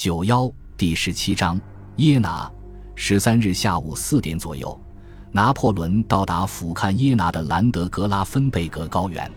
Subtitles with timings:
[0.00, 1.60] 九幺第十七章
[1.96, 2.50] 耶拿。
[2.94, 4.80] 十三日下午四点左右，
[5.30, 9.30] 拿破仑到达俯瞰耶拿的兰德格拉芬贝格高原。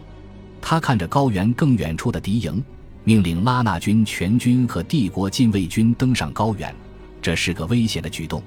[0.62, 2.64] 他看着高原更远处的敌营，
[3.04, 6.74] 命令拉纳军全军和帝国禁卫军登上高原。
[7.22, 8.42] 这是个危险的举动，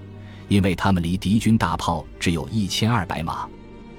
[0.48, 3.46] 因为他们离敌军大炮只有一千二百码。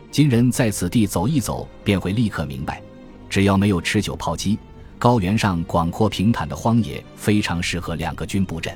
[0.10, 2.82] 金人在此地走一走，便会立刻明白，
[3.30, 4.58] 只要没有持久炮击。
[5.00, 8.76] 高原上广阔平坦的荒野非常适合两个军布阵。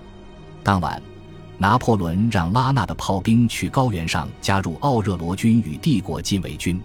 [0.64, 1.02] 当晚，
[1.58, 6.80] 拿破仑让拉纳的炮兵去高原上加入奥热罗军与帝国禁卫军。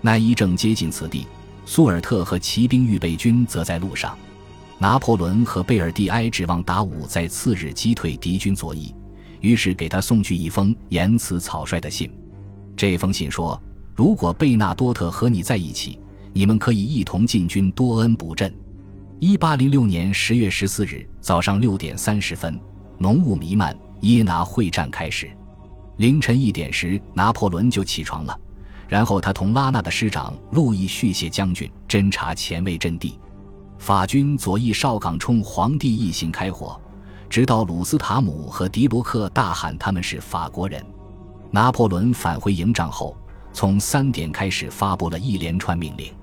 [0.00, 1.26] 奈伊正接近此地，
[1.66, 4.16] 苏尔特和骑兵预备军则在路上。
[4.78, 8.94] 拿破仑和贝尔蒂埃指望达武在次日击退敌军左翼，
[9.40, 12.08] 于是给他送去一封言辞草率的信。
[12.76, 13.60] 这封信说
[13.96, 15.98] ：“如果贝纳多特和你在一起，
[16.32, 18.54] 你们可以一同进军多恩布阵。”
[19.20, 22.56] 一八零六年十月十四日早上六点三十分，
[22.98, 25.28] 浓雾弥漫，耶拿会战开始。
[25.96, 28.40] 凌晨一点时，拿破仑就起床了，
[28.86, 33.18] 然后他同拉纳的师长路易续谢将军侦察前卫阵地。
[33.76, 36.80] 法军左翼哨岗冲皇帝一行开火，
[37.28, 40.80] 直到鲁斯塔姆和迪罗克大喊他们是法国人。
[41.50, 43.16] 拿破仑返回营帐后，
[43.52, 46.14] 从三点开始发布了一连串命令。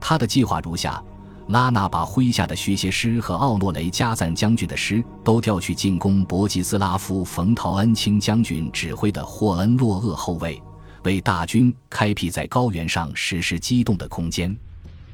[0.00, 1.02] 他的计划如下。
[1.50, 10.62] 拉纳把麾下的续谢师和奥诺雷加赞将军的师都调去进攻博吉斯拉夫·冯陶恩清将军指挥的霍恩洛厄后卫，
[11.02, 14.56] 为大军开辟在高原上实施机动的空间。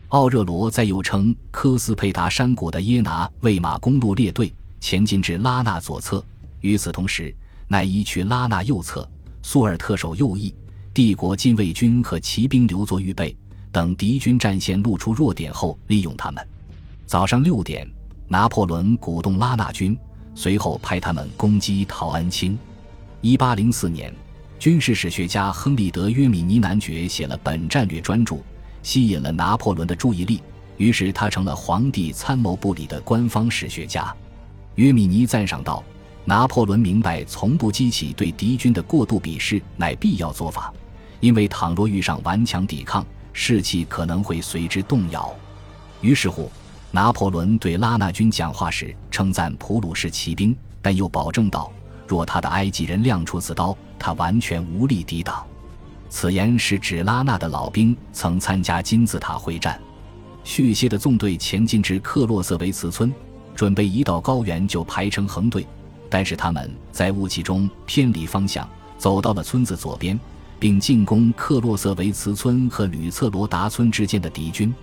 [0.09, 6.23] 奥热罗在又称科斯佩达山谷的耶拿卫马公路列队前进至拉纳左侧。
[6.61, 7.35] 与此同时，
[7.67, 9.09] 奈伊去拉纳右侧，
[9.41, 10.55] 苏尔特守右翼，
[10.93, 13.35] 帝国禁卫军和骑兵留作预备。
[13.77, 16.43] 等敌军战线露出弱点后，利用他们。
[17.05, 17.87] 早上六点，
[18.27, 19.95] 拿破仑鼓动拉纳军，
[20.35, 22.59] 随后派他们攻击陶恩清。
[23.21, 24.11] 一八零四年，
[24.59, 28.37] 军事史学家亨利德约米尼男爵写了本战略专著，
[28.83, 30.41] 吸引了拿破仑的注意力，
[30.79, 34.11] 于是他成了皇帝参谋部里的官方史学家。
[34.77, 35.85] 约米尼赞赏道
[36.25, 40.73] ：“拿破仑明白，从不激起对敌军的过度鄙视乃必要做法，
[41.21, 43.07] 因为倘若遇上顽强抵抗。”
[43.39, 45.31] 士气可能会随之动摇，
[46.01, 46.51] 于是乎，
[46.91, 51.71] 拿破仑对拉纳军讲话时称赞普鲁士骑兵，但又保证道：
[52.09, 55.47] 若他的埃及人亮出刺刀，他完全无力抵挡。
[56.09, 59.79] 此言是指拉纳的老兵曾参加金字塔会战。
[60.43, 63.13] 续谢的纵队前进至克洛瑟维茨村，
[63.55, 65.67] 准备一到高原就排成横队，
[66.09, 68.67] 但是他们在雾气中偏离方向，
[68.97, 70.19] 走到了村子左边。
[70.59, 74.75] 并进攻克洛瑟维茨村和吕策罗达村之间的敌军。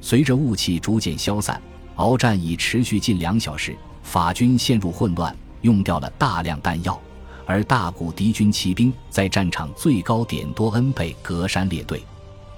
[0.00, 1.60] 随着雾气逐渐消散，
[1.96, 6.98] 鏖战已持续近两小时，法军陷入混乱，用掉了大量弹药，
[7.44, 12.02] 而大股敌军骑兵在战场最高点多恩贝格山列队。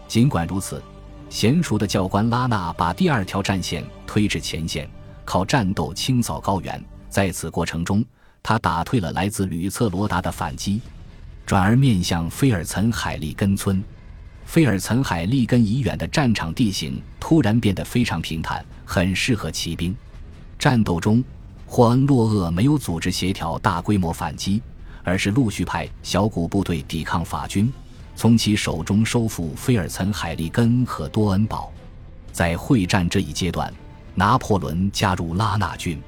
[0.07, 0.81] 尽管如此，
[1.31, 4.89] 娴熟的教官拉纳把第二条战线推至前线，
[5.25, 6.83] 靠战斗清扫高原。
[7.09, 8.05] 在此过程中，
[8.43, 10.81] 他打退了来自吕策罗达的反击。
[11.45, 13.83] 转而面向菲尔岑海利根村，
[14.47, 19.95] 菲尔岑海利根以远的战场地形突然变得非常平坦，很适合骑兵。
[20.59, 21.23] 战斗中，
[21.67, 24.63] 霍恩洛厄没有组织协调大规模反击，
[25.03, 27.71] 而是陆续派小股部队抵抗法军，
[28.15, 31.73] 从其手中收复菲尔岑海利根和多恩堡。
[32.31, 33.71] 在会战这一阶段，
[34.15, 36.01] 拿破仑加入拉纳军。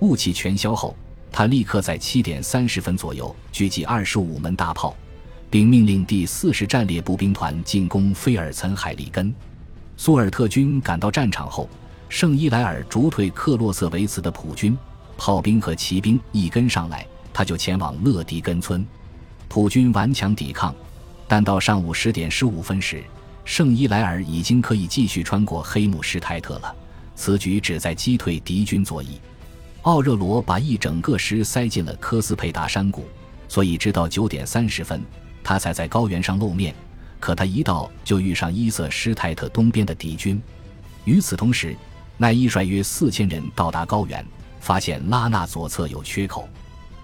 [0.00, 0.94] 雾气全消后。
[1.36, 4.96] 他立刻在七点三十分左右聚集二十五门大炮，
[5.50, 9.34] 并命令第四十战列步兵团进攻菲尔岑海利根。
[9.96, 11.68] 苏尔特军赶到战场后，
[12.08, 14.78] 圣伊莱尔逐退克洛瑟维茨的普军，
[15.16, 18.86] 炮兵和骑兵一跟上来，他就前往勒迪根村。
[19.48, 20.72] 普军顽强抵抗，
[21.26, 23.02] 但到上午十点十五分时，
[23.44, 26.72] 圣伊莱尔已经可以继续穿过黑姆施泰特了。
[27.16, 29.18] 此举旨在击退敌军左翼。
[29.84, 33.06] 奥热罗把一整个师塞进了科斯佩达山谷，
[33.48, 35.02] 所以直到九点三十分，
[35.42, 36.74] 他才在高原上露面。
[37.20, 40.40] 可他一到就遇上伊瑟施泰特东边的敌军。
[41.04, 41.76] 与此同时，
[42.16, 44.24] 奈伊率约四千人到达高原，
[44.58, 46.48] 发现拉纳左侧有缺口。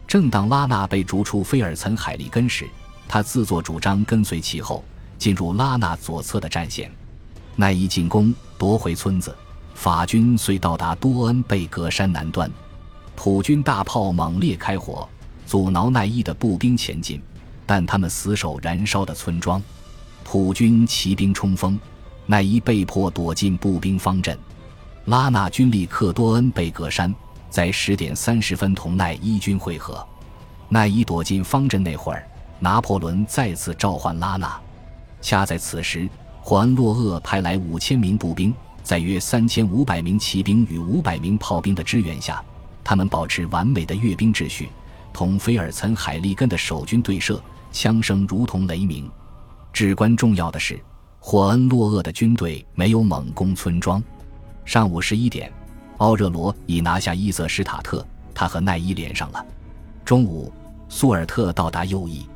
[0.08, 2.66] 正当拉纳被逐出菲尔岑海利根时，
[3.06, 4.82] 他自作主张跟随其后，
[5.18, 6.90] 进入拉纳左侧的战线。
[7.56, 9.36] 奈伊进攻夺回村子，
[9.74, 12.50] 法军遂到达多恩贝格山南端。
[13.22, 15.06] 普军大炮猛烈开火，
[15.44, 17.20] 阻挠奈伊的步兵前进，
[17.66, 19.62] 但他们死守燃烧的村庄。
[20.24, 21.78] 普军骑兵冲锋，
[22.24, 24.38] 奈伊被迫躲进步兵方阵。
[25.04, 27.14] 拉纳军力克多恩贝格山，
[27.50, 30.02] 在十点三十分同奈伊军会合。
[30.70, 32.26] 奈伊躲进方阵那会儿，
[32.58, 34.58] 拿破仑再次召唤拉纳。
[35.20, 36.08] 恰在此时，
[36.40, 42.42] 霍恩洛厄派来五千名步兵，在约三千五百名骑兵与五百名炮兵的支援下，
[42.90, 44.68] 他们保持完美的阅兵秩序，
[45.12, 47.40] 同菲尔岑海利根的守军对射，
[47.70, 49.08] 枪声如同雷鸣。
[49.72, 50.76] 至关重要的是，
[51.20, 54.02] 霍恩洛厄的军队没有猛攻村庄。
[54.64, 55.52] 上午十一点，
[55.98, 58.04] 奥热罗已拿下伊泽施塔特，
[58.34, 59.46] 他和奈伊连上了。
[60.04, 60.52] 中午，
[60.88, 62.26] 苏尔特到达右翼，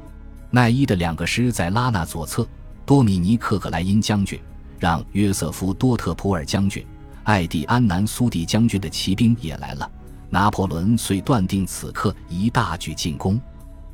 [0.53, 2.47] 奈伊的两个师在拉纳左侧。
[2.87, 4.39] 多米尼克·克莱因将军
[4.79, 6.87] 让约瑟夫·多特普尔将军、
[7.25, 9.91] 艾蒂安南苏蒂将军的骑兵也来了。
[10.35, 13.41] 拿破仑遂断定此刻一大举进攻。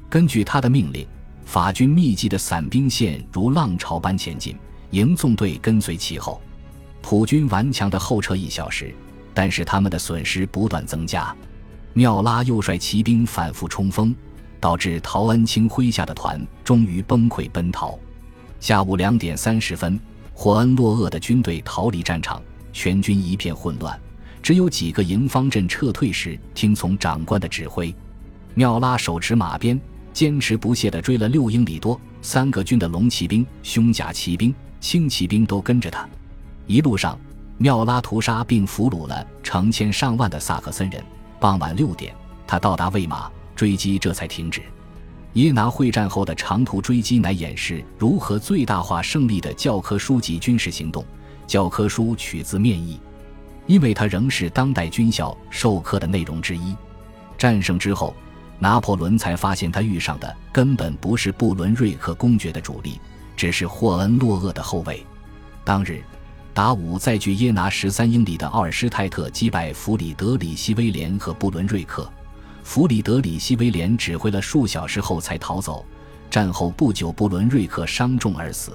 [0.08, 1.06] 根据他的命令。
[1.44, 4.56] 法军密集的散兵线如浪潮般前进，
[4.90, 6.40] 营纵队跟随其后。
[7.02, 8.94] 普军顽强地后撤一小时，
[9.34, 11.34] 但是他们的损失不断增加。
[11.92, 14.14] 缪拉又率骑兵反复冲锋，
[14.60, 17.98] 导致陶恩清麾下的团终于崩溃奔逃。
[18.60, 19.98] 下午两点三十分，
[20.32, 22.40] 霍恩洛厄的军队逃离战场，
[22.72, 23.98] 全军一片混乱，
[24.42, 27.94] 只有几个营方阵撤退时听从长官的指挥。
[28.54, 29.80] 缪拉手持马鞭。
[30.12, 36.06] 坚持不懈地追了六英里多，三个军的龙骑兵、胸甲骑兵、轻骑兵都跟着他。
[36.66, 37.16] 一路上，
[37.58, 41.00] 缪拉屠杀并俘虏了成千上万的萨克森人。
[41.38, 42.12] 傍晚六点，
[42.44, 44.60] 他到达魏玛，追击这才停止。
[45.34, 51.04] 耶拿会战后的长途追击乃演示如何最大化胜利的教科书级军事行动。
[51.46, 52.98] 教科书取自面议，
[53.70, 56.74] 因为它仍是当代军校授课的内容之一。
[57.38, 58.12] 战胜之后。
[58.62, 63.00] 拿破仑才发现，他遇上的根本不是布伦瑞克公爵的主力，
[63.34, 65.02] 只是霍恩洛厄的后卫。
[65.64, 66.02] 当日，
[66.52, 72.06] 达武在距耶拿十三英里的奥尔施泰特击败弗里德里希威廉和布伦瑞克。
[72.62, 75.82] 弗里德里希威廉指挥了数小时后才逃走。
[76.28, 78.72] 战后不久，布伦瑞克伤重而死。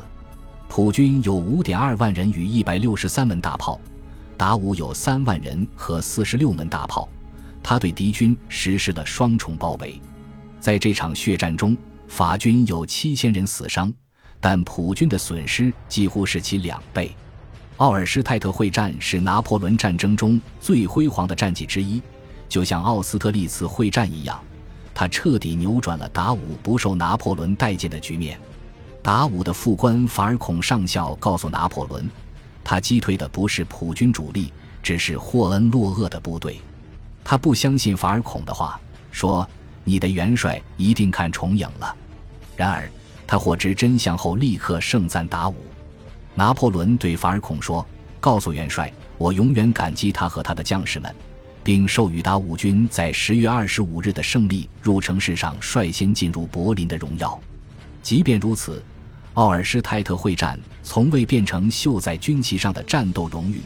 [0.67, 3.79] 普军有五点二万人与一百六十三门大炮，
[4.37, 7.07] 达武有三万人和四十六门大炮。
[7.63, 9.99] 他对敌军实施了双重包围，
[10.59, 11.75] 在这场血战中，
[12.07, 13.91] 法军有七千人死伤，
[14.39, 17.15] 但普军的损失几乎是其两倍。
[17.77, 22.01] 奥尔施泰特会战是拿破仑战争中最辉煌的战绩之一，
[22.47, 24.39] 就像奥斯特利茨会战一样，
[24.93, 28.39] 他彻底扭转了达武不受拿破仑待见的局面。
[29.01, 32.09] 达武的副官法尔孔上校告诉拿破仑，
[32.65, 34.51] 他击退的不是普军主力，
[34.81, 36.59] 只是霍恩洛厄的部队。
[37.23, 38.79] 他不相信法尔孔的话，
[39.11, 39.47] 说
[39.85, 41.95] ：“你的元帅一定看重影了。”
[42.57, 42.89] 然而，
[43.27, 45.55] 他获知真相后，立刻盛赞达武。
[46.33, 47.85] 拿破仑对法尔孔说
[48.19, 51.13] ：“告诉元帅，我永远感激他和他的将士们，
[51.63, 57.39] 并授予达武军在十月二十五日的胜利入城式上率先进入柏林的荣耀。
[58.01, 58.83] 即便如此，
[59.35, 63.61] 奥尔施泰特会战从未变成绣在军旗上的战斗荣誉。”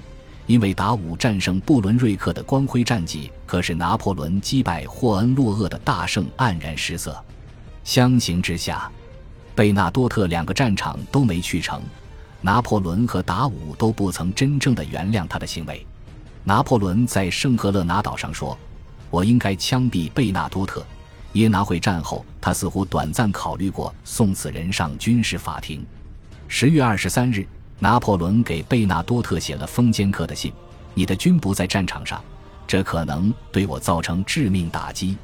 [0.46, 7.24] 因为达武战胜布伦瑞克的光辉战绩，可是拿破仑击败霍恩洛厄的大胜黯然失色。
[7.84, 8.90] 相形之下，
[9.54, 11.80] 贝纳多特两个战场都没去成，
[12.42, 15.86] 拿破仑和达武都不曾真正的原谅他的行为。
[16.44, 18.58] 拿破仑在圣赫勒拿岛上说
[19.12, 20.84] ：“我应该枪毙贝纳多特。”
[21.34, 25.86] 耶拿会战后，他似乎短暂考虑过送此人上军事法庭。
[26.48, 27.46] 十月二十三日。
[27.82, 30.52] 拿破仑给贝纳多特写了封尖刻的信
[30.94, 32.22] ：“你的军不在战场上，
[32.68, 35.16] 这可能对我造成致命打击。”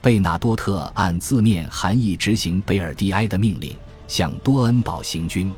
[0.00, 3.76] 贝纳多特按字面含义执行贝尔蒂埃的命令，
[4.08, 5.52] 向多恩堡行军。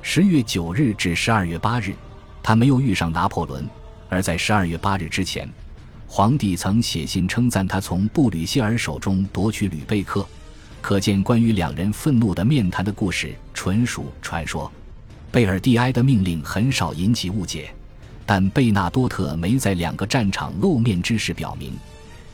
[0.00, 1.94] 十月九日至十二月八日，
[2.42, 3.68] 他没有遇上拿破仑。
[4.08, 5.46] 而在十二月八日之前，
[6.16, 10.24] 皇帝曾写信称赞他从布吕歇尔手中夺取吕贝克，
[10.80, 14.70] 可见关于两人愤怒的面谈的故事纯属传说。
[15.32, 17.74] 贝尔蒂埃的命令很少引起误解，
[18.24, 21.72] 但贝纳多特没在两个战场露面之时表明，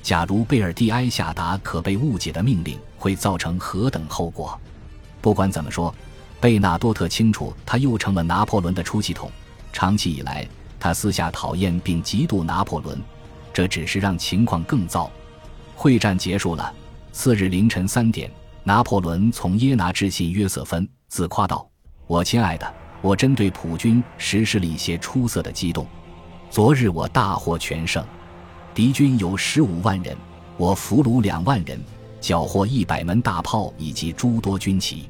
[0.03, 4.61] 假如贝尔蒂埃下达可被误解的命令，会造成何等后果。
[5.23, 5.95] 不管怎么说，
[6.39, 9.31] 贝纳多特清楚，他又成了拿破仑的出气筒。
[9.73, 10.47] 长期以来，
[10.79, 13.01] 他私下讨厌并嫉妒拿破仑，
[13.53, 15.11] 这只是让情况更糟。
[15.77, 16.73] 会战结束了，
[17.13, 18.31] 次日凌晨三点，
[18.63, 21.69] 拿破仑从耶拿致信约瑟芬，自夸道
[22.07, 25.87] ：“我亲爱的。”我针对普军实施了一些出色的机动。
[26.51, 28.05] 昨日我大获全胜，
[28.75, 30.15] 敌军有十五万人，
[30.59, 31.83] 我俘虏两万人，
[32.21, 35.09] 缴获一百门大炮以及诸多军旗。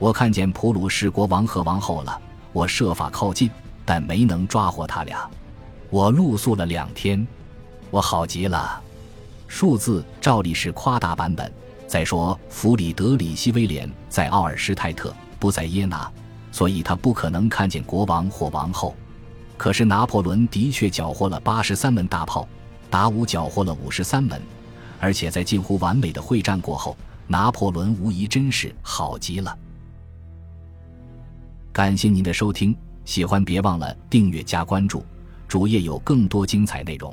[0.00, 2.20] 我看见普鲁士国王和王后了，
[2.52, 3.48] 我设法靠近，
[3.84, 5.30] 但没能抓获他俩。
[5.88, 7.24] 我露宿了两天。
[7.90, 8.80] 我好极了。
[9.46, 11.52] 数字照例是夸大版本。
[11.86, 16.08] 再说，弗里德里希威廉在奥尔施泰特，不在耶拿，
[16.52, 18.94] 所以他不可能看见国王或王后。
[19.56, 22.48] 可是拿破仑的确缴获了八十三门大炮，
[22.88, 24.40] 达武缴获了五十三门，
[25.00, 29.58] 而且在近乎完美的会战过后，拿破仑无疑真是好极了。
[31.72, 32.72] 感谢您的收听，
[33.04, 35.04] 喜欢别忘了订阅加关注，
[35.48, 37.12] 主页有更多精彩内容。